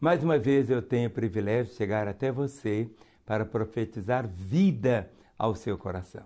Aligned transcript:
Mais 0.00 0.22
uma 0.22 0.38
vez 0.38 0.70
eu 0.70 0.80
tenho 0.80 1.08
o 1.08 1.12
privilégio 1.12 1.72
de 1.72 1.76
chegar 1.76 2.06
até 2.06 2.30
você 2.30 2.88
para 3.26 3.44
profetizar 3.44 4.28
vida 4.28 5.10
ao 5.36 5.56
seu 5.56 5.76
coração. 5.76 6.22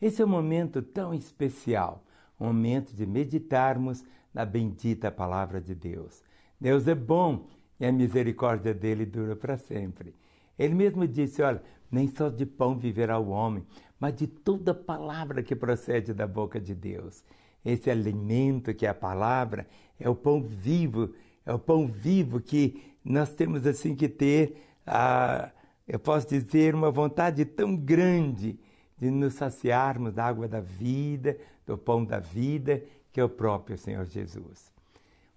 Esse 0.00 0.22
é 0.22 0.24
um 0.24 0.28
momento 0.28 0.80
tão 0.80 1.12
especial, 1.12 2.02
um 2.40 2.46
momento 2.46 2.94
de 2.94 3.04
meditarmos 3.04 4.02
na 4.32 4.46
bendita 4.46 5.10
palavra 5.10 5.60
de 5.60 5.74
Deus. 5.74 6.24
Deus 6.58 6.88
é 6.88 6.94
bom 6.94 7.48
e 7.78 7.84
a 7.84 7.92
misericórdia 7.92 8.72
dele 8.72 9.04
dura 9.04 9.36
para 9.36 9.58
sempre. 9.58 10.14
Ele 10.58 10.74
mesmo 10.74 11.06
disse: 11.06 11.42
Olha, 11.42 11.62
nem 11.90 12.08
só 12.08 12.30
de 12.30 12.46
pão 12.46 12.78
viverá 12.78 13.18
o 13.18 13.28
homem, 13.28 13.62
mas 14.00 14.14
de 14.14 14.26
toda 14.26 14.72
palavra 14.72 15.42
que 15.42 15.54
procede 15.54 16.14
da 16.14 16.26
boca 16.26 16.58
de 16.58 16.74
Deus. 16.74 17.22
Esse 17.62 17.90
alimento 17.90 18.72
que 18.72 18.86
é 18.86 18.88
a 18.88 18.94
palavra 18.94 19.68
é 20.00 20.08
o 20.08 20.14
pão 20.14 20.42
vivo, 20.42 21.14
é 21.44 21.52
o 21.52 21.58
pão 21.58 21.86
vivo 21.86 22.40
que 22.40 22.91
nós 23.04 23.32
temos 23.34 23.66
assim 23.66 23.94
que 23.94 24.08
ter, 24.08 24.56
a, 24.86 25.50
eu 25.86 25.98
posso 25.98 26.28
dizer, 26.28 26.74
uma 26.74 26.90
vontade 26.90 27.44
tão 27.44 27.76
grande 27.76 28.58
de 28.96 29.10
nos 29.10 29.34
saciarmos 29.34 30.12
da 30.12 30.24
água 30.24 30.46
da 30.46 30.60
vida, 30.60 31.36
do 31.66 31.76
pão 31.76 32.04
da 32.04 32.20
vida, 32.20 32.82
que 33.12 33.20
é 33.20 33.24
o 33.24 33.28
próprio 33.28 33.76
Senhor 33.76 34.04
Jesus. 34.06 34.72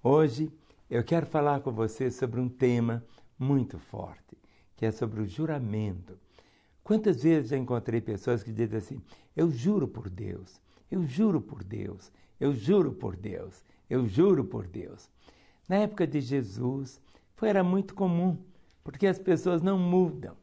Hoje 0.03 0.51
eu 0.89 1.03
quero 1.03 1.25
falar 1.25 1.61
com 1.61 1.71
você 1.71 2.11
sobre 2.11 2.39
um 2.39 2.47
tema 2.47 3.03
muito 3.39 3.79
forte, 3.79 4.37
que 4.77 4.85
é 4.85 4.91
sobre 4.91 5.21
o 5.21 5.27
juramento. 5.27 6.17
Quantas 6.83 7.23
vezes 7.23 7.49
já 7.49 7.57
encontrei 7.57 7.99
pessoas 7.99 8.43
que 8.43 8.51
dizem 8.51 8.77
assim: 8.77 9.01
Eu 9.35 9.49
juro 9.49 9.87
por 9.87 10.07
Deus, 10.09 10.61
eu 10.91 11.03
juro 11.03 11.41
por 11.41 11.63
Deus, 11.63 12.11
eu 12.39 12.53
juro 12.53 12.93
por 12.93 13.15
Deus, 13.15 13.63
eu 13.89 14.07
juro 14.07 14.45
por 14.45 14.67
Deus. 14.67 15.09
Na 15.67 15.77
época 15.77 16.05
de 16.05 16.21
Jesus, 16.21 17.01
foi, 17.35 17.49
era 17.49 17.63
muito 17.63 17.93
comum, 17.93 18.37
porque 18.83 19.07
as 19.07 19.19
pessoas 19.19 19.61
não 19.61 19.77
mudam, 19.77 20.35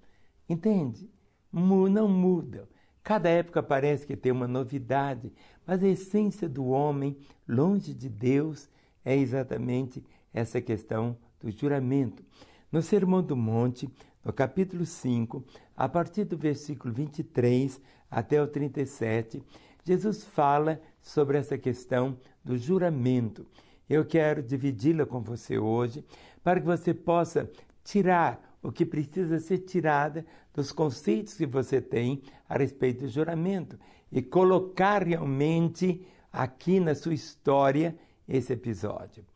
entende? 0.48 1.10
Não 1.52 2.08
mudam. 2.08 2.66
Cada 3.02 3.28
época 3.28 3.62
parece 3.62 4.06
que 4.06 4.16
tem 4.16 4.30
uma 4.30 4.46
novidade, 4.46 5.32
mas 5.66 5.82
a 5.82 5.88
essência 5.88 6.48
do 6.48 6.66
homem, 6.66 7.16
longe 7.48 7.92
de 7.92 8.08
Deus, 8.08 8.68
é 9.04 9.16
exatamente 9.16 10.04
essa 10.32 10.60
questão 10.60 11.16
do 11.40 11.50
juramento. 11.50 12.24
No 12.70 12.80
Sermão 12.80 13.22
do 13.22 13.36
Monte, 13.36 13.90
no 14.24 14.32
capítulo 14.32 14.86
5, 14.86 15.44
a 15.76 15.88
partir 15.88 16.24
do 16.24 16.36
versículo 16.36 16.94
23 16.94 17.80
até 18.10 18.40
o 18.40 18.46
37, 18.46 19.42
Jesus 19.84 20.22
fala 20.22 20.80
sobre 21.00 21.38
essa 21.38 21.58
questão 21.58 22.16
do 22.44 22.56
juramento. 22.56 23.44
Eu 23.92 24.06
quero 24.06 24.42
dividi-la 24.42 25.04
com 25.04 25.20
você 25.20 25.58
hoje 25.58 26.02
para 26.42 26.58
que 26.58 26.64
você 26.64 26.94
possa 26.94 27.50
tirar 27.84 28.56
o 28.62 28.72
que 28.72 28.86
precisa 28.86 29.38
ser 29.38 29.58
tirada 29.58 30.24
dos 30.54 30.72
conceitos 30.72 31.34
que 31.34 31.44
você 31.44 31.78
tem 31.78 32.22
a 32.48 32.56
respeito 32.56 33.02
do 33.02 33.08
juramento 33.08 33.78
e 34.10 34.22
colocar 34.22 35.06
realmente 35.06 36.06
aqui 36.32 36.80
na 36.80 36.94
sua 36.94 37.12
história 37.12 37.94
esse 38.26 38.54
episódio. 38.54 39.26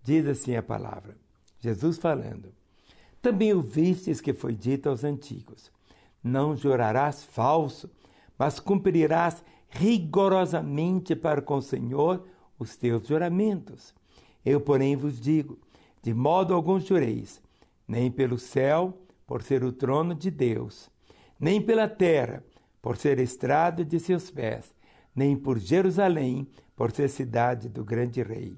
Diz 0.00 0.28
assim 0.28 0.54
a 0.54 0.62
palavra, 0.62 1.16
Jesus 1.58 1.98
falando: 1.98 2.54
Também 3.20 3.52
ouvistes 3.52 4.20
que 4.20 4.32
foi 4.32 4.54
dito 4.54 4.88
aos 4.88 5.02
antigos: 5.02 5.72
Não 6.22 6.56
jurarás 6.56 7.24
falso, 7.24 7.90
mas 8.38 8.60
cumprirás 8.60 9.44
rigorosamente 9.68 11.16
para 11.16 11.42
com 11.42 11.56
o 11.56 11.62
Senhor 11.62 12.24
os 12.60 12.76
teus 12.76 13.08
juramentos. 13.08 13.92
Eu, 14.44 14.60
porém, 14.60 14.96
vos 14.96 15.20
digo: 15.20 15.58
de 16.02 16.12
modo 16.12 16.52
algum 16.52 16.78
jureis, 16.78 17.40
nem 17.88 18.10
pelo 18.10 18.38
céu, 18.38 18.98
por 19.26 19.42
ser 19.42 19.64
o 19.64 19.72
trono 19.72 20.14
de 20.14 20.30
Deus, 20.30 20.90
nem 21.40 21.60
pela 21.60 21.88
terra, 21.88 22.44
por 22.82 22.96
ser 22.96 23.18
estrado 23.18 23.84
de 23.84 23.98
seus 23.98 24.30
pés, 24.30 24.74
nem 25.14 25.36
por 25.36 25.58
Jerusalém, 25.58 26.46
por 26.76 26.90
ser 26.92 27.08
cidade 27.08 27.68
do 27.68 27.84
grande 27.84 28.22
rei. 28.22 28.56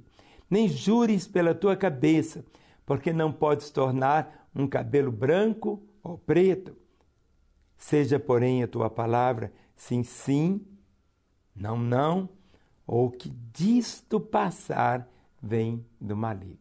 Nem 0.50 0.68
jures 0.68 1.26
pela 1.26 1.54
tua 1.54 1.76
cabeça, 1.76 2.44
porque 2.84 3.12
não 3.12 3.32
podes 3.32 3.70
tornar 3.70 4.48
um 4.54 4.66
cabelo 4.66 5.12
branco 5.12 5.82
ou 6.02 6.18
preto. 6.18 6.76
Seja, 7.76 8.18
porém, 8.18 8.62
a 8.62 8.68
tua 8.68 8.88
palavra 8.88 9.52
sim, 9.74 10.02
sim, 10.02 10.60
não, 11.54 11.76
não, 11.76 12.28
ou 12.86 13.10
que 13.10 13.28
disto 13.52 14.18
passar 14.18 15.08
vem 15.46 15.84
do 16.00 16.16
maligno. 16.16 16.58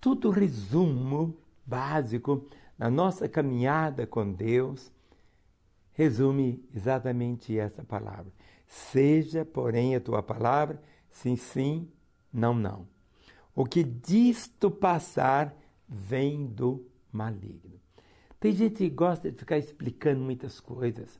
Tudo 0.00 0.30
resumo 0.30 1.36
básico 1.64 2.44
na 2.76 2.90
nossa 2.90 3.28
caminhada 3.28 4.06
com 4.06 4.30
Deus 4.30 4.92
resume 5.92 6.62
exatamente 6.74 7.56
essa 7.56 7.84
palavra. 7.84 8.32
Seja, 8.66 9.44
porém, 9.44 9.94
a 9.94 10.00
tua 10.00 10.22
palavra 10.22 10.82
sim, 11.10 11.36
sim, 11.36 11.88
não, 12.32 12.52
não. 12.52 12.86
O 13.54 13.64
que 13.64 13.84
disto 13.84 14.70
passar 14.70 15.56
vem 15.88 16.46
do 16.46 16.84
maligno. 17.12 17.80
Tem 18.40 18.52
gente 18.52 18.78
que 18.78 18.90
gosta 18.90 19.30
de 19.30 19.38
ficar 19.38 19.56
explicando 19.56 20.20
muitas 20.20 20.58
coisas. 20.58 21.18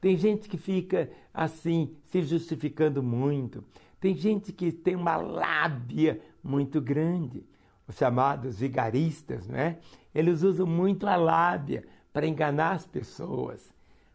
Tem 0.00 0.16
gente 0.16 0.48
que 0.48 0.58
fica 0.58 1.10
assim, 1.32 1.96
se 2.06 2.22
justificando 2.22 3.02
muito. 3.02 3.64
Tem 4.00 4.14
gente 4.14 4.52
que 4.52 4.70
tem 4.70 4.94
uma 4.94 5.16
lábia 5.16 6.20
muito 6.42 6.80
grande 6.80 7.44
os 7.88 7.96
chamados 7.96 8.58
vigaristas, 8.58 9.46
não 9.46 9.58
é? 9.58 9.78
Eles 10.14 10.42
usam 10.42 10.66
muito 10.66 11.06
a 11.06 11.16
lábia 11.16 11.84
para 12.12 12.26
enganar 12.26 12.72
as 12.72 12.86
pessoas, 12.86 13.72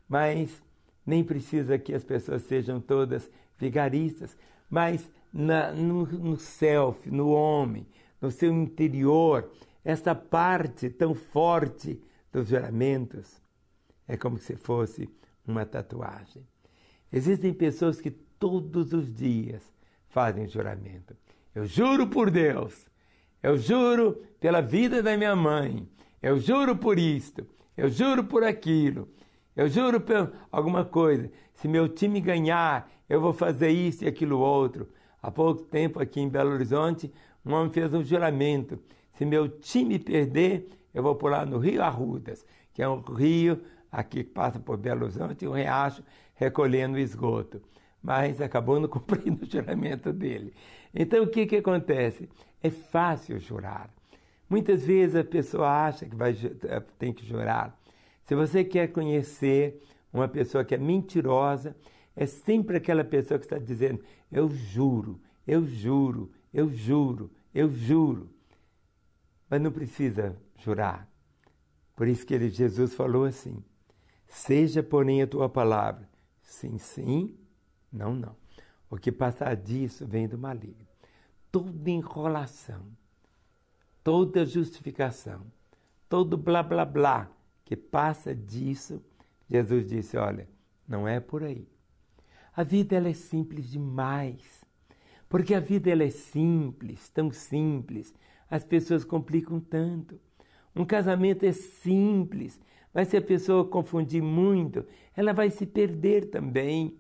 mas 0.08 0.62
nem 1.06 1.24
precisa 1.24 1.78
que 1.78 1.94
as 1.94 2.04
pessoas 2.04 2.42
sejam 2.44 2.82
todas 2.82 3.30
vigaristas, 3.58 4.36
mas 4.70 5.10
na, 5.32 5.72
no, 5.72 6.06
no 6.06 6.36
self, 6.36 7.10
no 7.10 7.30
homem, 7.30 7.88
no 8.20 8.30
seu 8.30 8.52
interior, 8.52 9.50
essa 9.84 10.14
parte 10.14 10.90
tão 10.90 11.14
forte 11.16 12.02
dos 12.32 12.50
juramentos 12.50 13.42
é 14.08 14.18
como 14.18 14.38
se 14.38 14.56
fosse 14.56 15.10
uma 15.46 15.66
tatuagem. 15.66 16.46
Existem 17.12 17.54
pessoas 17.54 18.02
que 18.02 18.12
todos 18.42 18.92
os 18.92 19.14
dias 19.14 19.62
fazem 20.10 20.48
juramento. 20.48 21.16
Eu 21.54 21.68
juro 21.68 22.08
por 22.08 22.32
Deus, 22.32 22.88
eu 23.44 23.56
juro 23.56 24.22
pela 24.40 24.62
vida 24.62 25.04
da 25.04 25.16
minha 25.16 25.36
mãe. 25.36 25.88
Eu 26.22 26.40
juro 26.40 26.76
por 26.76 26.98
isto. 26.98 27.46
Eu 27.78 27.88
juro 27.90 28.24
por 28.24 28.44
aquilo. 28.44 29.08
Eu 29.56 29.68
juro 29.68 30.02
por 30.02 30.34
alguma 30.52 30.84
coisa. 30.84 31.32
Se 31.54 31.68
meu 31.68 31.88
time 31.88 32.20
ganhar, 32.20 32.92
eu 33.08 33.22
vou 33.22 33.32
fazer 33.32 33.70
isso 33.70 34.04
e 34.04 34.08
aquilo 34.08 34.40
outro. 34.40 34.90
Há 35.22 35.30
pouco 35.30 35.62
tempo, 35.64 36.00
aqui 36.00 36.20
em 36.20 36.28
Belo 36.28 36.52
Horizonte, 36.52 37.14
um 37.46 37.54
homem 37.54 37.72
fez 37.72 37.94
um 37.94 38.04
juramento. 38.04 38.80
Se 39.14 39.24
meu 39.24 39.48
time 39.48 40.00
perder, 40.00 40.68
eu 40.94 41.04
vou 41.04 41.16
pular 41.16 41.46
no 41.46 41.60
Rio 41.60 41.84
Arrudas, 41.84 42.44
que 42.74 42.82
é 42.82 42.90
um 42.90 43.02
rio 43.02 43.62
aqui 43.92 44.24
que 44.24 44.32
passa 44.32 44.60
por 44.60 44.78
Belo 44.78 45.04
Horizonte, 45.04 45.48
um 45.48 45.52
riacho 45.52 46.04
recolhendo 46.36 46.98
esgoto. 46.98 47.62
Mas 48.02 48.42
acabou 48.42 48.80
não 48.80 48.88
cumprindo 48.90 49.46
o 49.46 49.50
juramento 49.50 50.12
dele. 50.12 50.54
Então 50.94 51.24
o 51.24 51.28
que, 51.28 51.46
que 51.46 51.58
acontece? 51.58 52.28
É 52.62 52.70
fácil 52.70 53.40
jurar. 53.40 53.90
Muitas 54.50 54.86
vezes 54.86 55.16
a 55.16 55.24
pessoa 55.24 55.86
acha 55.86 56.06
que 56.06 56.16
vai, 56.16 56.32
eh, 56.32 56.84
tem 57.00 57.14
que 57.14 57.26
jurar. 57.26 57.80
Se 58.26 58.36
você 58.36 58.64
quer 58.64 58.88
conhecer 58.92 59.82
uma 60.12 60.28
pessoa 60.28 60.66
que 60.66 60.76
é 60.76 60.78
mentirosa, 60.78 61.76
é 62.16 62.26
sempre 62.26 62.78
aquela 62.78 63.04
pessoa 63.04 63.40
que 63.40 63.46
está 63.46 63.58
dizendo: 63.58 64.04
Eu 64.32 64.50
juro, 64.50 65.20
eu 65.48 65.66
juro, 65.66 66.32
eu 66.54 66.70
juro, 66.70 67.32
eu 67.54 67.70
juro. 67.72 68.30
Mas 69.50 69.62
não 69.62 69.72
precisa 69.72 70.36
jurar. 70.58 71.10
Por 71.96 72.08
isso 72.08 72.26
que 72.26 72.34
ele, 72.34 72.50
Jesus 72.50 72.94
falou 72.94 73.26
assim: 73.26 73.64
Seja, 74.28 74.84
porém, 74.84 75.22
a 75.22 75.28
tua 75.28 75.48
palavra. 75.48 76.10
Sim, 76.42 76.78
sim, 76.78 77.36
não, 77.92 78.14
não. 78.14 78.36
O 78.90 78.98
que 78.98 79.12
passar 79.12 79.56
disso 79.56 80.06
vem 80.06 80.28
do 80.28 80.38
maligno 80.38 80.92
toda 81.52 81.90
enrolação, 81.90 82.82
toda 84.04 84.46
justificação, 84.46 85.42
todo 86.08 86.38
blá 86.38 86.64
blá 86.64 86.86
blá 86.86 87.30
que 87.66 87.76
passa 87.76 88.34
disso, 88.34 89.04
Jesus 89.50 89.88
disse: 89.88 90.18
olha, 90.18 90.48
não 90.88 91.08
é 91.08 91.20
por 91.20 91.44
aí. 91.44 91.68
A 92.56 92.64
vida 92.64 92.96
ela 92.96 93.10
é 93.10 93.14
simples 93.14 93.70
demais. 93.70 94.62
Porque 95.30 95.54
a 95.54 95.62
vida 95.62 95.90
ela 95.90 96.04
é 96.04 96.10
simples, 96.10 97.10
tão 97.10 97.32
simples, 97.32 98.14
as 98.50 98.66
pessoas 98.66 99.06
complicam 99.06 99.62
tanto. 99.62 100.20
Um 100.76 100.84
casamento 100.84 101.46
é 101.46 101.54
simples, 101.54 102.60
mas 102.94 103.08
se 103.08 103.16
a 103.16 103.22
pessoa 103.22 103.66
confundir 103.66 104.22
muito, 104.22 104.86
ela 105.16 105.32
vai 105.32 105.50
se 105.50 105.66
perder 105.66 106.30
também. 106.30 107.00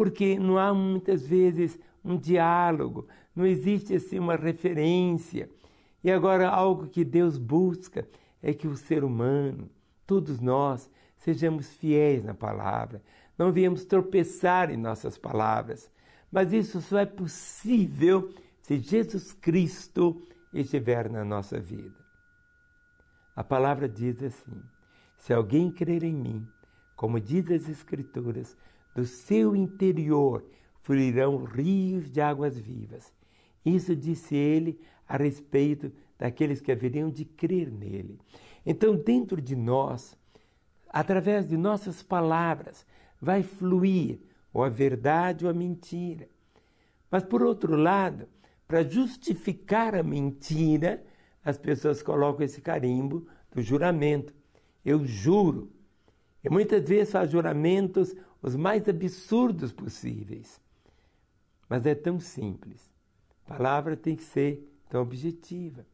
Porque 0.00 0.38
não 0.38 0.56
há 0.56 0.72
muitas 0.72 1.26
vezes 1.26 1.78
um 2.02 2.16
diálogo, 2.16 3.06
não 3.36 3.44
existe 3.44 3.94
assim 3.94 4.18
uma 4.18 4.34
referência. 4.34 5.50
E 6.02 6.10
agora, 6.10 6.48
algo 6.48 6.88
que 6.88 7.04
Deus 7.04 7.36
busca 7.36 8.08
é 8.42 8.54
que 8.54 8.66
o 8.66 8.78
ser 8.78 9.04
humano, 9.04 9.68
todos 10.06 10.40
nós, 10.40 10.90
sejamos 11.18 11.74
fiéis 11.74 12.24
na 12.24 12.32
palavra, 12.32 13.02
não 13.36 13.52
viemos 13.52 13.84
tropeçar 13.84 14.70
em 14.70 14.76
nossas 14.78 15.18
palavras. 15.18 15.90
Mas 16.32 16.50
isso 16.50 16.80
só 16.80 17.00
é 17.00 17.04
possível 17.04 18.32
se 18.62 18.78
Jesus 18.78 19.34
Cristo 19.34 20.22
estiver 20.50 21.10
na 21.10 21.26
nossa 21.26 21.60
vida. 21.60 22.00
A 23.36 23.44
palavra 23.44 23.86
diz 23.86 24.22
assim: 24.22 24.62
se 25.18 25.34
alguém 25.34 25.70
crer 25.70 26.02
em 26.02 26.14
mim, 26.14 26.48
como 26.96 27.20
diz 27.20 27.50
as 27.50 27.68
Escrituras, 27.68 28.56
do 28.94 29.04
seu 29.04 29.54
interior 29.54 30.44
fluirão 30.82 31.44
rios 31.44 32.10
de 32.10 32.20
águas 32.20 32.58
vivas. 32.58 33.12
Isso 33.64 33.94
disse 33.94 34.34
ele 34.34 34.80
a 35.08 35.16
respeito 35.16 35.92
daqueles 36.18 36.60
que 36.60 36.72
haveriam 36.72 37.10
de 37.10 37.24
crer 37.24 37.70
nele. 37.70 38.18
Então, 38.64 38.96
dentro 38.96 39.40
de 39.40 39.56
nós, 39.56 40.16
através 40.88 41.48
de 41.48 41.56
nossas 41.56 42.02
palavras, 42.02 42.86
vai 43.20 43.42
fluir 43.42 44.20
ou 44.52 44.64
a 44.64 44.68
verdade 44.68 45.44
ou 45.44 45.50
a 45.50 45.54
mentira. 45.54 46.28
Mas, 47.10 47.24
por 47.24 47.42
outro 47.42 47.76
lado, 47.76 48.28
para 48.66 48.82
justificar 48.84 49.94
a 49.94 50.02
mentira, 50.02 51.04
as 51.44 51.58
pessoas 51.58 52.02
colocam 52.02 52.44
esse 52.44 52.60
carimbo 52.60 53.26
do 53.52 53.62
juramento. 53.62 54.34
Eu 54.84 55.04
juro. 55.04 55.72
E 56.42 56.48
muitas 56.48 56.88
vezes 56.88 57.12
faz 57.12 57.30
juramentos 57.30 58.14
os 58.42 58.56
mais 58.56 58.88
absurdos 58.88 59.72
possíveis. 59.72 60.60
Mas 61.68 61.86
é 61.86 61.94
tão 61.94 62.18
simples. 62.18 62.90
A 63.46 63.54
palavra 63.54 63.96
tem 63.96 64.16
que 64.16 64.24
ser 64.24 64.68
tão 64.88 65.02
objetiva. 65.02 65.86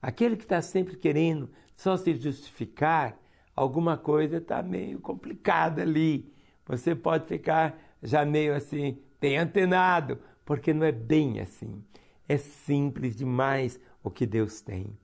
Aquele 0.00 0.36
que 0.36 0.44
está 0.44 0.60
sempre 0.60 0.96
querendo 0.96 1.50
só 1.74 1.96
se 1.96 2.14
justificar, 2.14 3.18
alguma 3.54 3.96
coisa 3.96 4.36
está 4.36 4.62
meio 4.62 5.00
complicada 5.00 5.82
ali. 5.82 6.32
Você 6.66 6.94
pode 6.94 7.26
ficar 7.26 7.78
já 8.02 8.24
meio 8.24 8.54
assim, 8.54 8.98
bem 9.20 9.38
antenado, 9.38 10.18
porque 10.44 10.72
não 10.72 10.86
é 10.86 10.92
bem 10.92 11.40
assim. 11.40 11.82
É 12.28 12.36
simples 12.36 13.16
demais 13.16 13.80
o 14.02 14.10
que 14.10 14.26
Deus 14.26 14.60
tem. 14.60 14.96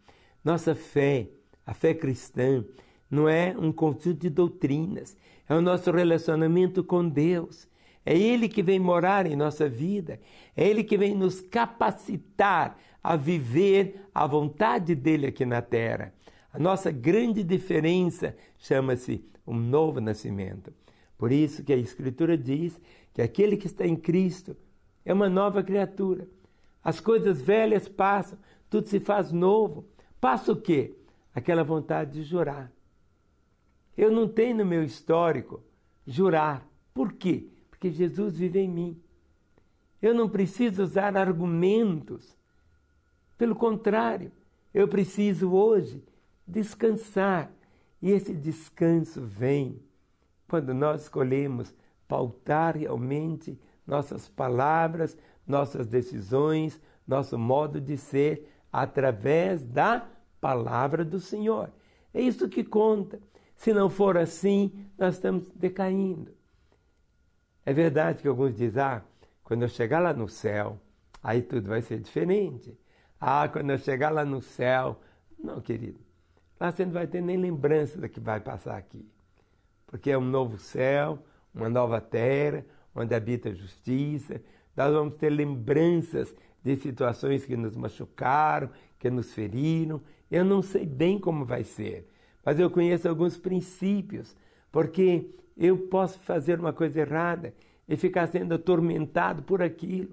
Nossa 0.45 0.75
fé, 0.75 1.29
a 1.65 1.73
fé 1.73 1.95
cristã, 1.95 2.65
não 3.13 3.29
é 3.29 3.55
um 3.59 3.71
conjunto 3.71 4.15
de 4.15 4.31
doutrinas, 4.31 5.15
é 5.47 5.55
o 5.55 5.61
nosso 5.61 5.91
relacionamento 5.91 6.83
com 6.83 7.07
Deus. 7.07 7.69
É 8.07 8.17
Ele 8.17 8.49
que 8.49 8.63
vem 8.63 8.81
morar 8.81 9.27
em 9.27 9.37
nossa 9.37 9.69
vida, 9.69 10.19
é 10.57 10.67
Ele 10.67 10.83
que 10.83 10.97
vem 10.97 11.15
nos 11.15 11.43
capacitar 11.43 12.79
a 13.05 13.15
viver 13.15 14.01
a 14.15 14.27
vontade 14.27 14.95
dele 14.95 15.27
aqui 15.27 15.45
na 15.45 15.61
terra. 15.61 16.15
A 16.51 16.59
nossa 16.59 16.91
grande 16.91 17.45
diferença 17.45 18.35
chama-se 18.57 19.23
um 19.47 19.55
novo 19.55 20.01
nascimento. 20.01 20.73
Por 21.19 21.31
isso 21.31 21.63
que 21.63 21.73
a 21.73 21.77
Escritura 21.77 22.37
diz 22.37 22.81
que 23.13 23.21
aquele 23.21 23.59
que 23.59 23.67
está 23.67 23.87
em 23.87 23.95
Cristo 23.95 24.57
é 25.05 25.13
uma 25.13 25.29
nova 25.29 25.63
criatura. 25.63 26.27
As 26.83 26.99
coisas 26.99 27.43
velhas 27.43 27.89
passam, 27.89 28.39
tudo 28.71 28.89
se 28.89 28.99
faz 28.99 29.33
novo. 29.33 29.85
Passa 30.19 30.51
o 30.51 30.57
quê? 30.57 30.95
Aquela 31.35 31.63
vontade 31.63 32.13
de 32.13 32.23
jurar. 32.23 32.73
Eu 33.97 34.11
não 34.11 34.29
tenho 34.29 34.57
no 34.57 34.65
meu 34.65 34.83
histórico 34.83 35.63
jurar. 36.07 36.67
Por 36.95 37.13
quê? 37.13 37.49
Porque 37.71 37.91
Jesus 37.91 38.37
vive 38.37 38.61
em 38.61 38.69
mim. 38.69 39.03
Eu 40.01 40.15
não 40.15 40.29
preciso 40.29 40.83
usar 40.83 41.17
argumentos. 41.17 42.37
Pelo 43.39 43.55
contrário, 43.55 44.33
eu 44.73 44.89
preciso 44.89 45.53
hoje 45.53 46.03
descansar. 46.47 47.51
E 48.01 48.11
esse 48.11 48.35
descanso 48.35 49.21
vem 49.23 49.81
quando 50.49 50.75
nós 50.75 51.03
escolhemos 51.03 51.75
pautar 52.09 52.77
realmente 52.77 53.59
nossas 53.87 54.29
palavras, 54.29 55.17
nossas 55.47 55.87
decisões, 55.87 56.81
nosso 57.07 57.39
modo 57.39 57.81
de 57.81 57.97
ser 57.97 58.49
através 58.73 59.65
da 59.65 60.09
palavra 60.41 61.05
do 61.05 61.21
Senhor. 61.21 61.71
É 62.13 62.21
isso 62.21 62.49
que 62.49 62.65
conta. 62.65 63.21
Se 63.63 63.73
não 63.73 63.89
for 63.89 64.19
assim, 64.19 64.73
nós 64.99 65.15
estamos 65.15 65.49
decaindo. 65.51 66.35
É 67.65 67.73
verdade 67.73 68.21
que 68.21 68.27
alguns 68.27 68.57
dizem, 68.57 68.83
ah, 68.83 69.03
quando 69.45 69.63
eu 69.63 69.69
chegar 69.69 70.01
lá 70.01 70.13
no 70.13 70.29
céu, 70.29 70.81
aí 71.23 71.41
tudo 71.43 71.69
vai 71.69 71.81
ser 71.81 72.01
diferente. 72.01 72.77
Ah, 73.21 73.49
quando 73.49 73.71
eu 73.71 73.79
chegar 73.79 74.11
lá 74.11 74.25
no 74.25 74.43
céu. 74.43 75.01
Não, 75.39 75.61
querido. 75.61 76.01
Lá 76.59 76.73
você 76.73 76.85
não 76.85 76.91
vai 76.93 77.07
ter 77.07 77.23
nem 77.23 77.37
lembrança 77.37 78.01
do 78.01 78.09
que 78.09 78.19
vai 78.19 78.41
passar 78.41 78.77
aqui. 78.77 79.09
Porque 79.87 80.11
é 80.11 80.19
um 80.19 80.25
novo 80.25 80.59
céu, 80.59 81.21
uma 81.55 81.69
nova 81.69 82.01
terra, 82.01 82.67
onde 82.93 83.15
habita 83.15 83.51
a 83.51 83.55
justiça. 83.55 84.43
Nós 84.77 84.93
vamos 84.93 85.15
ter 85.15 85.31
lembranças 85.31 86.35
de 86.65 86.75
situações 86.75 87.45
que 87.45 87.57
nos 87.57 87.77
machucaram, 87.77 88.71
que 88.99 89.09
nos 89.09 89.33
feriram. 89.33 90.03
Eu 90.29 90.45
não 90.45 90.63
sei 90.63 90.85
bem 90.85 91.17
como 91.17 91.45
vai 91.45 91.63
ser, 91.63 92.12
mas 92.45 92.59
eu 92.59 92.71
conheço 92.71 93.09
alguns 93.09 93.37
princípios, 93.37 94.37
porque 94.71 95.31
eu 95.57 95.77
posso 95.77 96.19
fazer 96.21 96.59
uma 96.59 96.73
coisa 96.73 97.01
errada 97.01 97.55
e 97.89 97.97
ficar 97.97 98.27
sendo 98.27 98.55
atormentado 98.55 99.43
por 99.43 99.63
aquilo. 99.63 100.11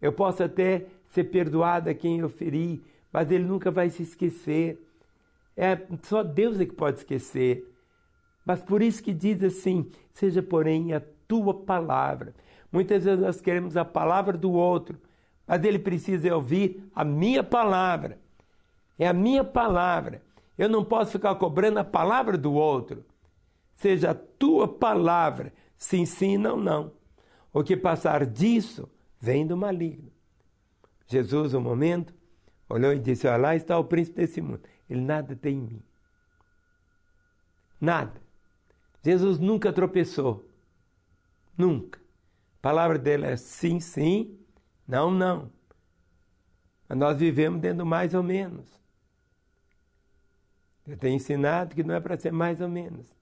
Eu 0.00 0.12
posso 0.12 0.42
até 0.42 0.86
ser 1.08 1.24
perdoado 1.24 1.90
a 1.90 1.94
quem 1.94 2.20
eu 2.20 2.28
feri, 2.28 2.82
mas 3.12 3.30
ele 3.30 3.44
nunca 3.44 3.70
vai 3.70 3.90
se 3.90 4.02
esquecer. 4.02 4.80
É 5.56 5.78
só 6.02 6.22
Deus 6.22 6.58
é 6.58 6.64
que 6.64 6.74
pode 6.74 6.98
esquecer. 6.98 7.66
Mas 8.44 8.62
por 8.62 8.80
isso 8.80 9.02
que 9.02 9.12
diz 9.12 9.42
assim: 9.42 9.90
seja 10.12 10.42
porém 10.42 10.94
a 10.94 11.02
tua 11.28 11.54
palavra. 11.54 12.34
Muitas 12.72 13.04
vezes 13.04 13.20
nós 13.20 13.40
queremos 13.40 13.76
a 13.76 13.84
palavra 13.84 14.38
do 14.38 14.52
outro, 14.52 14.98
mas 15.46 15.62
ele 15.64 15.78
precisa 15.78 16.34
ouvir 16.34 16.82
a 16.94 17.04
minha 17.04 17.42
palavra. 17.42 18.18
É 18.98 19.06
a 19.06 19.12
minha 19.12 19.44
palavra. 19.44 20.22
Eu 20.56 20.68
não 20.68 20.84
posso 20.84 21.12
ficar 21.12 21.34
cobrando 21.36 21.78
a 21.78 21.84
palavra 21.84 22.36
do 22.36 22.52
outro. 22.52 23.04
Seja 23.74 24.10
a 24.10 24.14
tua 24.14 24.68
palavra, 24.68 25.52
sim, 25.76 26.04
sim, 26.04 26.36
não, 26.36 26.56
não. 26.56 26.92
O 27.52 27.64
que 27.64 27.76
passar 27.76 28.26
disso 28.26 28.88
vem 29.18 29.46
do 29.46 29.56
maligno. 29.56 30.10
Jesus, 31.06 31.54
um 31.54 31.60
momento, 31.60 32.14
olhou 32.68 32.92
e 32.92 32.98
disse: 32.98 33.26
Olha, 33.26 33.36
lá 33.36 33.56
está 33.56 33.78
o 33.78 33.84
príncipe 33.84 34.18
desse 34.18 34.40
mundo. 34.40 34.60
Ele 34.88 35.00
nada 35.00 35.34
tem 35.34 35.56
em 35.56 35.60
mim. 35.60 35.82
Nada. 37.80 38.20
Jesus 39.02 39.38
nunca 39.38 39.72
tropeçou. 39.72 40.48
Nunca. 41.56 41.98
A 41.98 42.62
palavra 42.62 42.98
dele 42.98 43.26
é 43.26 43.36
sim, 43.36 43.80
sim, 43.80 44.38
não, 44.86 45.10
não. 45.10 45.50
Mas 46.88 46.98
nós 46.98 47.16
vivemos 47.16 47.60
dentro 47.60 47.86
mais 47.86 48.14
ou 48.14 48.22
menos. 48.22 48.79
Eu 50.90 50.96
tenho 50.96 51.14
ensinado 51.14 51.72
que 51.72 51.84
não 51.84 51.94
é 51.94 52.00
para 52.00 52.18
ser 52.18 52.32
mais 52.32 52.60
ou 52.60 52.68
menos. 52.68 53.14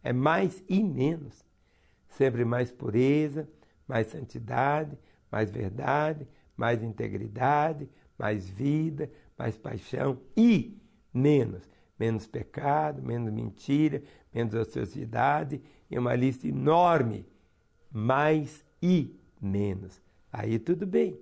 É 0.00 0.12
mais 0.12 0.62
e 0.68 0.80
menos. 0.80 1.44
Sempre 2.08 2.44
mais 2.44 2.70
pureza, 2.70 3.48
mais 3.86 4.06
santidade, 4.06 4.96
mais 5.30 5.50
verdade, 5.50 6.26
mais 6.56 6.84
integridade, 6.84 7.88
mais 8.16 8.48
vida, 8.48 9.10
mais 9.36 9.58
paixão 9.58 10.20
e 10.36 10.80
menos. 11.12 11.68
Menos 11.98 12.28
pecado, 12.28 13.02
menos 13.02 13.32
mentira, 13.32 14.04
menos 14.32 14.54
ociosidade 14.54 15.60
e 15.90 15.98
uma 15.98 16.14
lista 16.14 16.46
enorme. 16.46 17.26
Mais 17.90 18.64
e 18.80 19.18
menos. 19.40 20.00
Aí 20.32 20.60
tudo 20.60 20.86
bem. 20.86 21.18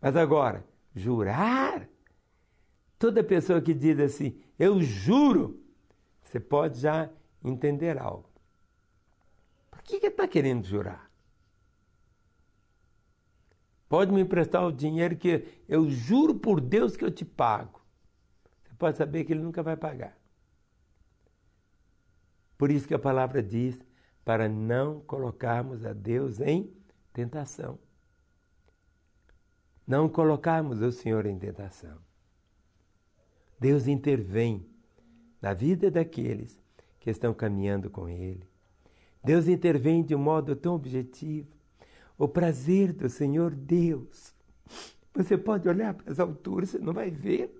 Mas 0.00 0.16
agora, 0.16 0.64
jurar? 0.94 1.86
Toda 2.98 3.22
pessoa 3.22 3.60
que 3.60 3.74
diz 3.74 4.00
assim, 4.00 4.40
eu 4.58 4.82
juro, 4.82 5.62
você 6.22 6.40
pode 6.40 6.80
já 6.80 7.08
entender 7.44 7.98
algo. 7.98 8.28
Por 9.70 9.82
que 9.82 9.96
está 10.06 10.26
querendo 10.26 10.66
jurar? 10.66 11.08
Pode 13.88 14.12
me 14.12 14.20
emprestar 14.20 14.66
o 14.66 14.72
dinheiro 14.72 15.16
que 15.16 15.46
eu 15.66 15.88
juro 15.88 16.34
por 16.34 16.60
Deus 16.60 16.96
que 16.96 17.04
eu 17.04 17.10
te 17.10 17.24
pago. 17.24 17.80
Você 18.62 18.74
pode 18.74 18.98
saber 18.98 19.24
que 19.24 19.32
ele 19.32 19.42
nunca 19.42 19.62
vai 19.62 19.76
pagar. 19.76 20.18
Por 22.58 22.70
isso 22.70 22.86
que 22.86 22.94
a 22.94 22.98
palavra 22.98 23.42
diz 23.42 23.78
para 24.24 24.48
não 24.48 25.00
colocarmos 25.00 25.86
a 25.86 25.92
Deus 25.92 26.40
em 26.40 26.70
tentação. 27.14 27.78
Não 29.86 30.06
colocarmos 30.08 30.82
o 30.82 30.92
Senhor 30.92 31.24
em 31.24 31.38
tentação. 31.38 32.07
Deus 33.58 33.86
intervém 33.86 34.64
na 35.40 35.52
vida 35.52 35.90
daqueles 35.90 36.58
que 37.00 37.10
estão 37.10 37.34
caminhando 37.34 37.90
com 37.90 38.08
Ele. 38.08 38.42
Deus 39.22 39.48
intervém 39.48 40.02
de 40.02 40.14
um 40.14 40.18
modo 40.18 40.54
tão 40.54 40.74
objetivo. 40.74 41.48
O 42.16 42.28
prazer 42.28 42.92
do 42.92 43.08
Senhor 43.08 43.54
Deus. 43.54 44.34
Você 45.14 45.36
pode 45.36 45.68
olhar 45.68 45.94
para 45.94 46.10
as 46.12 46.20
alturas, 46.20 46.70
você 46.70 46.78
não 46.78 46.92
vai 46.92 47.10
ver. 47.10 47.52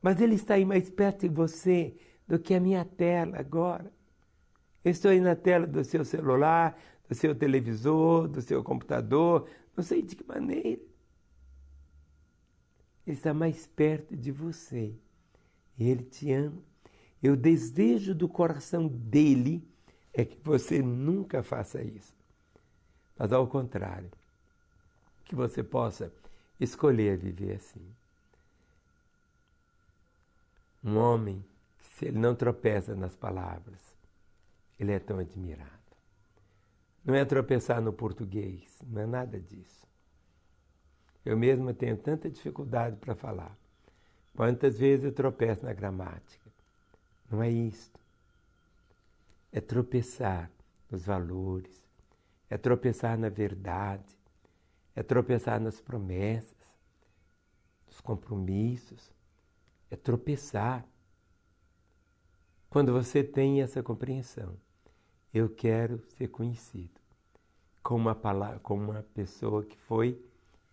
Mas 0.00 0.20
Ele 0.20 0.34
está 0.34 0.54
aí 0.54 0.64
mais 0.64 0.90
perto 0.90 1.28
de 1.28 1.34
você 1.34 1.94
do 2.26 2.38
que 2.38 2.54
a 2.54 2.60
minha 2.60 2.84
tela 2.84 3.38
agora. 3.38 3.92
Eu 4.84 4.90
estou 4.90 5.10
aí 5.10 5.20
na 5.20 5.36
tela 5.36 5.66
do 5.66 5.84
seu 5.84 6.04
celular, 6.04 6.78
do 7.08 7.14
seu 7.14 7.34
televisor, 7.34 8.26
do 8.28 8.42
seu 8.42 8.64
computador, 8.64 9.48
não 9.76 9.84
sei 9.84 10.02
de 10.02 10.16
que 10.16 10.26
maneira. 10.26 10.80
Ele 13.06 13.16
está 13.16 13.34
mais 13.34 13.66
perto 13.66 14.16
de 14.16 14.30
você. 14.30 14.94
Ele 15.78 16.02
te 16.04 16.32
ama. 16.32 16.62
E 17.22 17.30
o 17.30 17.36
desejo 17.36 18.14
do 18.14 18.28
coração 18.28 18.88
dele 18.88 19.66
é 20.12 20.24
que 20.24 20.38
você 20.42 20.82
nunca 20.82 21.42
faça 21.42 21.82
isso. 21.82 22.14
Mas 23.16 23.32
ao 23.32 23.46
contrário, 23.46 24.10
que 25.24 25.34
você 25.34 25.62
possa 25.62 26.12
escolher 26.60 27.16
viver 27.16 27.56
assim. 27.56 27.86
Um 30.84 30.96
homem, 30.96 31.44
se 31.80 32.06
ele 32.06 32.18
não 32.18 32.34
tropeça 32.34 32.94
nas 32.94 33.14
palavras, 33.14 33.80
ele 34.78 34.92
é 34.92 34.98
tão 34.98 35.18
admirado. 35.18 35.70
Não 37.04 37.14
é 37.14 37.24
tropeçar 37.24 37.80
no 37.80 37.92
português, 37.92 38.78
não 38.86 39.02
é 39.02 39.06
nada 39.06 39.40
disso. 39.40 39.86
Eu 41.24 41.36
mesmo 41.36 41.72
tenho 41.72 41.96
tanta 41.96 42.28
dificuldade 42.28 42.96
para 42.96 43.14
falar. 43.14 43.56
Quantas 44.34 44.78
vezes 44.78 45.04
eu 45.04 45.12
tropeço 45.12 45.64
na 45.64 45.72
gramática? 45.72 46.50
Não 47.30 47.42
é 47.42 47.50
isto. 47.50 48.00
É 49.52 49.60
tropeçar 49.60 50.50
nos 50.90 51.04
valores, 51.04 51.86
é 52.48 52.58
tropeçar 52.58 53.18
na 53.18 53.28
verdade, 53.28 54.18
é 54.94 55.02
tropeçar 55.02 55.60
nas 55.60 55.80
promessas, 55.80 56.56
nos 57.86 58.00
compromissos, 58.00 59.10
é 59.90 59.96
tropeçar. 59.96 60.86
Quando 62.68 62.92
você 62.92 63.22
tem 63.22 63.62
essa 63.62 63.82
compreensão, 63.82 64.56
eu 65.32 65.48
quero 65.48 66.02
ser 66.16 66.28
conhecido 66.28 67.00
como 67.82 68.08
uma, 68.08 68.14
palavra, 68.14 68.58
como 68.60 68.90
uma 68.90 69.02
pessoa 69.02 69.64
que 69.64 69.76
foi 69.76 70.22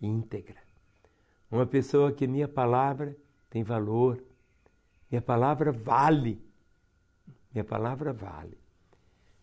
íntegra, 0.02 0.58
uma 1.52 1.66
pessoa 1.66 2.12
que 2.12 2.28
minha 2.28 2.48
palavra 2.48 3.16
tem 3.50 3.64
valor, 3.64 4.24
minha 5.10 5.22
palavra 5.22 5.72
vale, 5.72 6.42
minha 7.54 7.64
palavra 7.64 8.14
vale. 8.14 8.58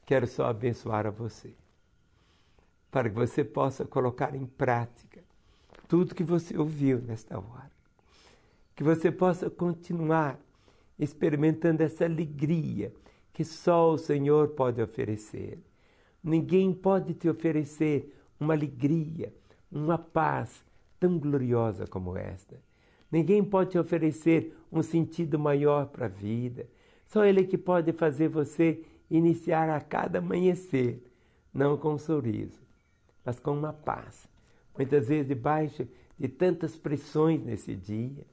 Quero 0.04 0.26
só 0.26 0.46
abençoar 0.46 1.06
a 1.06 1.10
você, 1.10 1.54
para 2.90 3.08
que 3.08 3.14
você 3.14 3.44
possa 3.44 3.84
colocar 3.84 4.34
em 4.34 4.46
prática 4.46 5.22
tudo 5.88 6.14
que 6.14 6.24
você 6.24 6.56
ouviu 6.56 7.00
nesta 7.00 7.38
hora 7.38 7.76
que 8.76 8.84
você 8.84 9.10
possa 9.10 9.48
continuar 9.48 10.38
experimentando 10.98 11.82
essa 11.82 12.04
alegria 12.04 12.92
que 13.32 13.42
só 13.42 13.90
o 13.90 13.98
Senhor 13.98 14.48
pode 14.48 14.82
oferecer. 14.82 15.58
Ninguém 16.22 16.72
pode 16.74 17.14
te 17.14 17.28
oferecer 17.28 18.14
uma 18.38 18.52
alegria, 18.52 19.32
uma 19.70 19.98
paz 19.98 20.64
tão 20.98 21.18
gloriosa 21.18 21.86
como 21.86 22.16
esta. 22.16 22.56
Ninguém 23.10 23.42
pode 23.44 23.78
oferecer 23.78 24.56
um 24.70 24.82
sentido 24.82 25.38
maior 25.38 25.86
para 25.86 26.06
a 26.06 26.08
vida. 26.08 26.66
Só 27.04 27.24
Ele 27.24 27.44
que 27.44 27.56
pode 27.56 27.92
fazer 27.92 28.28
você 28.28 28.82
iniciar 29.10 29.70
a 29.70 29.80
cada 29.80 30.18
amanhecer, 30.18 31.02
não 31.54 31.76
com 31.76 31.94
um 31.94 31.98
sorriso, 31.98 32.60
mas 33.24 33.38
com 33.38 33.52
uma 33.52 33.72
paz. 33.72 34.28
Muitas 34.76 35.08
vezes 35.08 35.28
debaixo 35.28 35.86
de 36.18 36.28
tantas 36.28 36.76
pressões 36.76 37.42
nesse 37.44 37.74
dia, 37.74 38.26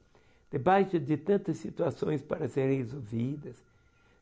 debaixo 0.51 0.99
de 0.99 1.17
tantas 1.17 1.57
situações 1.57 2.21
para 2.21 2.47
serem 2.47 2.77
resolvidas, 2.77 3.63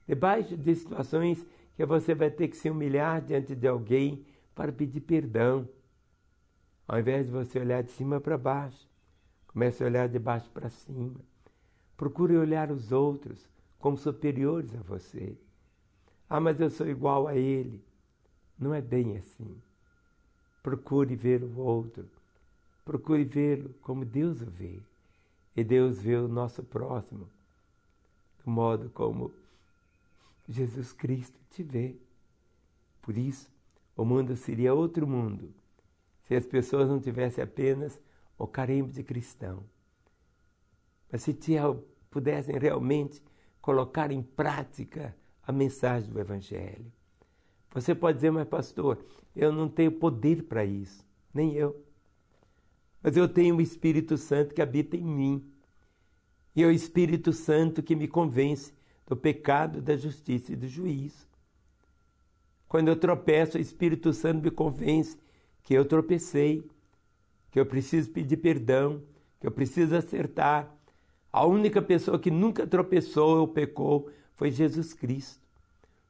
debaixo 0.08 0.58
de 0.58 0.76
situações 0.76 1.46
que 1.76 1.86
você 1.86 2.14
vai 2.14 2.30
ter 2.30 2.48
que 2.48 2.58
se 2.58 2.70
humilhar 2.70 3.22
diante 3.22 3.56
de 3.56 3.68
alguém 3.68 4.26
para 4.54 4.72
pedir 4.72 5.02
perdão. 5.02 5.68
Ao 6.92 7.00
invés 7.00 7.26
de 7.26 7.32
você 7.32 7.58
olhar 7.58 7.82
de 7.82 7.92
cima 7.92 8.20
para 8.20 8.38
baixo, 8.38 8.86
comece 9.48 9.82
a 9.82 9.88
olhar 9.88 10.10
de 10.10 10.20
baixo 10.20 10.50
para 10.50 10.68
cima. 10.68 11.22
Procure 11.96 12.36
olhar 12.36 12.70
os 12.70 12.92
outros 12.92 13.50
como 13.80 13.96
superiores 13.96 14.76
a 14.76 14.82
você. 14.82 15.38
Ah, 16.30 16.42
mas 16.42 16.60
eu 16.60 16.70
sou 16.70 16.86
igual 16.90 17.30
a 17.30 17.36
ele. 17.38 17.82
Não 18.60 18.74
é 18.74 18.82
bem 18.82 19.16
assim. 19.16 19.56
Procure 20.62 21.16
ver 21.16 21.42
o 21.46 21.60
outro. 21.60 22.06
Procure 22.84 23.24
vê-lo 23.24 23.74
como 23.82 24.04
Deus 24.04 24.42
o 24.42 24.48
vê. 24.48 24.78
E 25.56 25.64
Deus 25.64 26.02
vê 26.02 26.18
o 26.18 26.28
nosso 26.28 26.62
próximo 26.62 27.26
do 28.44 28.52
modo 28.52 28.90
como 28.90 29.32
Jesus 30.46 30.92
Cristo 30.92 31.40
te 31.52 31.64
vê. 31.64 31.96
Por 33.02 33.18
isso, 33.18 33.50
o 33.96 34.04
mundo 34.04 34.36
seria 34.36 34.74
outro 34.74 35.08
mundo 35.08 35.61
se 36.32 36.36
as 36.38 36.46
pessoas 36.46 36.88
não 36.88 36.98
tivessem 36.98 37.44
apenas 37.44 38.00
o 38.38 38.48
carimbo 38.48 38.90
de 38.90 39.04
cristão. 39.04 39.66
Mas 41.12 41.24
se 41.24 41.38
pudessem 42.10 42.58
realmente 42.58 43.22
colocar 43.62 44.14
em 44.14 44.22
prática 44.24 45.14
a 45.46 45.52
mensagem 45.52 46.10
do 46.10 46.18
Evangelho. 46.18 46.90
Você 47.74 47.94
pode 47.94 48.20
dizer, 48.20 48.32
mas 48.32 48.48
pastor, 48.48 49.04
eu 49.36 49.52
não 49.52 49.68
tenho 49.68 49.92
poder 49.92 50.44
para 50.44 50.64
isso, 50.64 51.06
nem 51.34 51.54
eu. 51.54 51.86
Mas 53.04 53.18
eu 53.18 53.28
tenho 53.28 53.58
o 53.58 53.62
Espírito 53.62 54.18
Santo 54.18 54.56
que 54.56 54.62
habita 54.62 54.96
em 54.96 55.04
mim. 55.04 55.52
E 56.56 56.64
é 56.64 56.66
o 56.66 56.72
Espírito 56.72 57.34
Santo 57.34 57.84
que 57.84 57.94
me 57.94 58.08
convence 58.08 58.74
do 59.06 59.18
pecado, 59.18 59.82
da 59.82 59.98
justiça 59.98 60.54
e 60.54 60.56
do 60.56 60.70
juízo. 60.70 61.28
Quando 62.70 62.88
eu 62.88 62.96
tropeço, 62.96 63.58
o 63.58 63.62
Espírito 63.62 64.14
Santo 64.14 64.42
me 64.42 64.50
convence 64.50 65.18
que 65.64 65.74
eu 65.74 65.86
tropecei, 65.86 66.64
que 67.52 67.60
eu 67.60 67.66
preciso 67.66 68.10
pedir 68.12 68.38
perdão, 68.38 69.02
que 69.40 69.48
eu 69.48 69.52
preciso 69.52 69.96
acertar. 69.96 70.74
A 71.32 71.46
única 71.46 71.82
pessoa 71.82 72.20
que 72.20 72.32
nunca 72.32 72.68
tropeçou 72.68 73.40
ou 73.40 73.48
pecou 73.48 74.10
foi 74.36 74.52
Jesus 74.52 74.94
Cristo. 74.94 75.42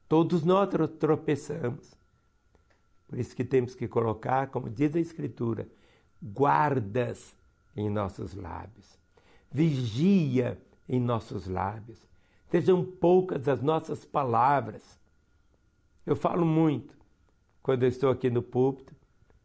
Todos 0.08 0.44
nós 0.44 0.68
tropeçamos. 0.98 1.94
Por 3.08 3.18
isso 3.18 3.36
que 3.36 3.44
temos 3.44 3.74
que 3.74 3.86
colocar, 3.86 4.48
como 4.48 4.70
diz 4.70 4.94
a 4.96 5.00
Escritura, 5.00 5.68
guardas 6.22 7.36
em 7.76 7.90
nossos 7.90 8.34
lábios, 8.34 8.98
vigia 9.50 10.58
em 10.88 11.00
nossos 11.00 11.46
lábios. 11.46 12.06
Sejam 12.48 12.84
poucas 12.84 13.48
as 13.48 13.62
nossas 13.62 14.04
palavras. 14.04 14.98
Eu 16.04 16.14
falo 16.14 16.44
muito 16.44 16.94
quando 17.62 17.82
eu 17.84 17.88
estou 17.88 18.10
aqui 18.10 18.28
no 18.28 18.42
púlpito, 18.42 18.94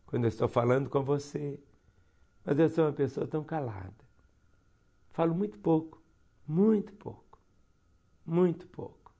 quando 0.08 0.24
eu 0.24 0.30
estou 0.30 0.48
falando 0.48 0.90
com 0.90 1.04
você, 1.04 1.60
mas 2.44 2.58
eu 2.58 2.70
sou 2.70 2.86
uma 2.86 2.94
pessoa 2.94 3.28
tão 3.28 3.44
calada. 3.44 3.94
Falo 5.12 5.36
muito 5.36 5.60
pouco, 5.60 6.02
muito 6.48 6.94
pouco, 6.94 7.38
muito 8.26 8.66
pouco. 8.68 9.14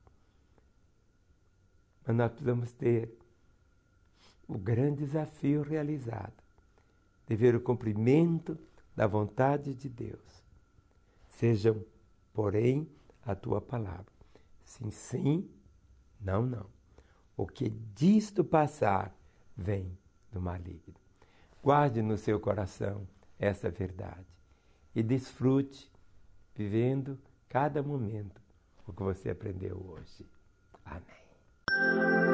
Mas 2.06 2.16
nós 2.16 2.30
precisamos 2.30 2.72
ter 2.72 3.14
o 4.48 4.56
grande 4.56 5.04
desafio 5.04 5.60
realizado 5.62 6.42
de 7.26 7.36
ver 7.36 7.54
o 7.54 7.60
cumprimento 7.60 8.58
da 8.96 9.06
vontade 9.06 9.74
de 9.74 9.90
Deus. 9.90 10.42
Sejam, 11.28 11.84
porém, 12.32 12.88
a 13.22 13.34
tua 13.34 13.60
palavra. 13.60 14.10
Sim, 14.64 14.90
sim, 14.90 15.50
não, 16.18 16.46
não. 16.46 16.66
O 17.36 17.46
que 17.46 17.68
disto 17.68 18.42
passar 18.42 19.14
vem 19.54 19.98
do 20.32 20.40
maligno. 20.40 20.94
Guarde 21.62 22.02
no 22.02 22.16
seu 22.16 22.38
coração 22.38 23.06
essa 23.38 23.70
verdade 23.70 24.26
e 24.94 25.02
desfrute 25.02 25.90
vivendo 26.54 27.18
cada 27.48 27.82
momento 27.82 28.40
o 28.86 28.92
que 28.92 29.02
você 29.02 29.30
aprendeu 29.30 29.76
hoje. 29.76 30.26
Amém. 30.84 32.27